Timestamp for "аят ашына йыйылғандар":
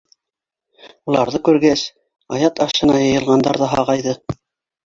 2.39-3.63